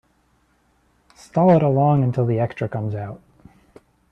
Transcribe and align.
Stall 1.13 1.57
it 1.57 1.61
along 1.61 2.01
until 2.03 2.25
the 2.25 2.39
extra 2.39 2.67
comes 2.67 2.95
out. 2.95 3.21